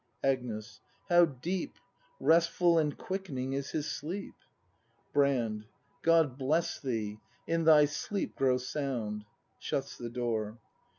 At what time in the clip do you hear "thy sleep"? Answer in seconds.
7.65-8.35